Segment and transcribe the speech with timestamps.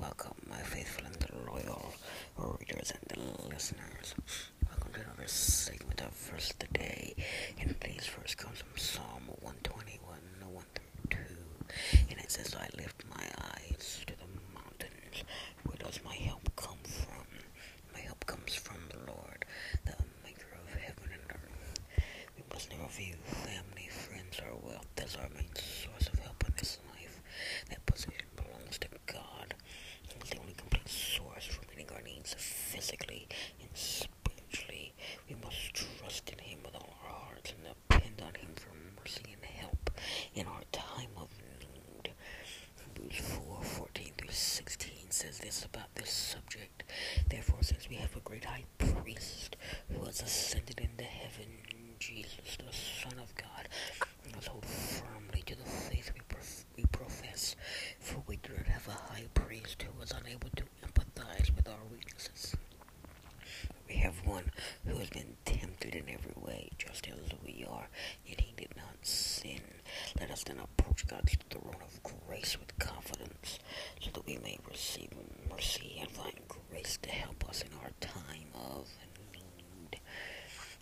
[0.00, 1.92] Welcome, my faithful and loyal
[2.58, 4.14] readers and listeners.
[4.66, 7.14] Welcome to another segment of First the Day.
[7.60, 10.00] And today's verse comes from Psalm 121
[10.52, 11.18] 132.
[12.10, 13.24] And it says, I lift my
[13.54, 15.24] eyes to the mountains.
[15.64, 17.26] Where does my help come from?
[17.92, 19.44] My help comes from the Lord,
[19.84, 21.80] the maker of heaven and earth.
[22.36, 26.42] We must never view family, friends, or wealth as our main source of help
[32.80, 33.28] physically
[33.60, 34.94] and spiritually.
[35.28, 39.34] We must trust in Him with all our hearts and depend on Him for mercy
[39.34, 39.90] and help
[40.34, 41.28] in our time of
[41.60, 42.12] need.
[42.94, 46.84] Hebrews 4 14 through 16 says this about this subject.
[47.28, 49.56] Therefore, since we have a great high priest
[49.90, 51.48] who has ascended into heaven,
[51.98, 53.68] Jesus, the Son of God,
[54.24, 57.56] let us hold firmly to the faith we, prof- we profess.
[57.98, 61.84] For we do not have a high priest who is unable to empathize with our
[61.90, 62.56] weaknesses.
[63.88, 64.50] We have one
[64.86, 67.88] who has been tempted in every way, just as we are,
[68.24, 69.60] yet he did not sin.
[70.50, 73.60] Then approach God's throne of grace with confidence,
[74.00, 75.10] so that we may receive
[75.48, 78.88] mercy and find grace to help us in our time of
[79.32, 80.00] need.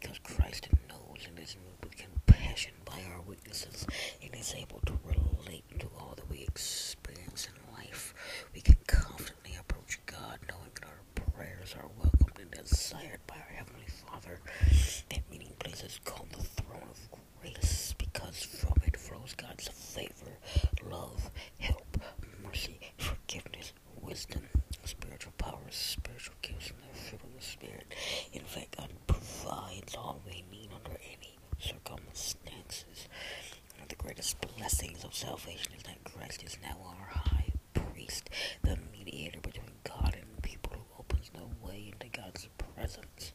[0.00, 3.86] Because Christ knows and is moved with compassion by our weaknesses
[4.22, 8.14] and is able to relate to all that we experience in life,
[8.54, 11.02] we can confidently approach God knowing that our
[11.34, 14.40] prayers are welcomed and desired by our Heavenly Father.
[15.10, 17.08] That meaning place is called the throne of
[17.42, 20.32] grace because from it flows God's favor,
[20.88, 21.96] love, help,
[22.44, 24.42] mercy, forgiveness, wisdom,
[24.84, 27.94] spiritual powers, spiritual gifts, and the fruit of the Spirit.
[28.32, 33.08] In fact, God provides all we need under any circumstances.
[33.74, 38.30] One of the greatest blessings of salvation is that Christ is now our high priest,
[38.62, 43.32] the mediator between God and people who opens the way into God's presence.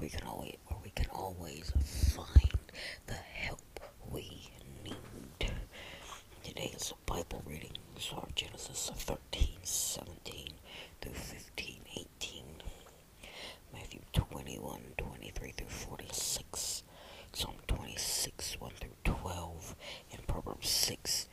[0.00, 1.72] We can always, or we can always
[2.14, 2.72] find
[3.06, 3.80] the help
[4.10, 4.48] we
[4.84, 5.52] need.
[6.44, 7.42] Today's Bible
[8.14, 10.48] are Genesis 13, 17
[11.00, 12.44] through 15, 18,
[13.72, 16.84] Matthew 21, 23 through 46,
[17.32, 19.74] Psalm 26, 1 through 12,
[20.12, 21.27] and Proverbs 6,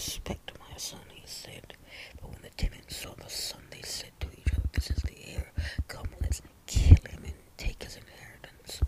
[0.00, 1.74] They will respect my son, he said.
[2.18, 5.16] But when the tenants saw the son, they said to each other, This is the
[5.34, 5.52] heir.
[5.88, 8.80] Come, let's kill him and take his inheritance.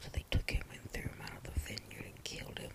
[0.00, 2.72] So they took him and threw him out of the vineyard and killed him.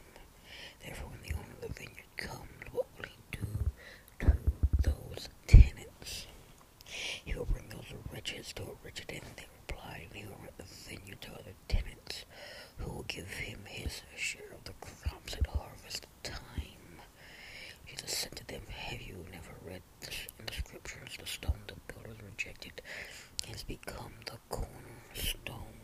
[0.84, 3.46] Therefore, when the owner of the vineyard comes, what will he do
[4.22, 4.34] to
[4.82, 6.26] those tenants?
[6.86, 10.58] He will bring those wretches to a wretched end, they replied, and he will rent
[10.58, 12.26] the vineyard to other tenants,
[12.78, 16.34] who will give him his share of the crops at harvest time.
[17.86, 21.18] Jesus said to them, Have you never read this in the scriptures?
[21.20, 22.82] The stone the builders rejected
[23.48, 25.78] has become the cornerstone.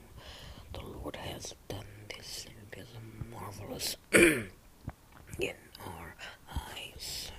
[0.74, 2.88] The Lord has done this, and it is
[3.32, 5.56] marvelous in
[5.86, 6.16] our
[6.52, 7.32] eyes.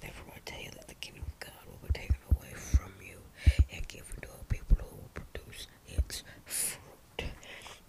[0.00, 3.18] Therefore, I tell you that the kingdom of God will be taken away from you
[3.70, 7.28] and given to a people who will produce its fruit.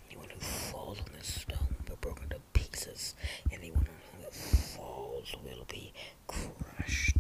[0.10, 3.16] Anyone who falls on this stone will be broken to pieces.
[3.54, 5.94] Anyone on whom it falls will be
[6.28, 7.16] crushed.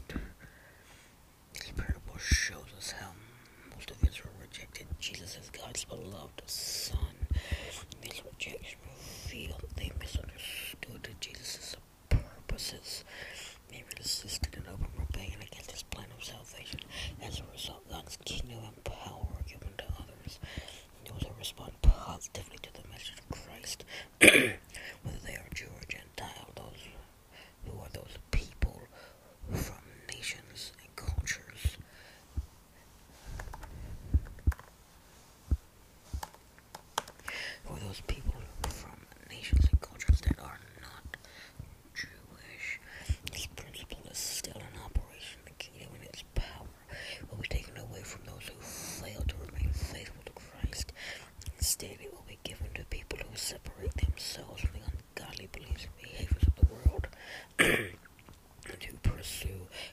[1.54, 3.12] This parable shows us how
[3.74, 4.34] most of Israel
[4.74, 7.28] rejected Jesus as God's beloved Son.
[8.02, 8.80] This rejection
[9.26, 11.76] revealed they misunderstood Jesus'
[12.10, 13.04] purposes.
[13.70, 16.80] They resisted an open rebellion against his plan of salvation.
[17.24, 20.40] As a result, God's kingdom and power were given to others.
[21.06, 23.86] Those who respond positively to the message of Christ,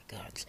[0.07, 0.45] Gods.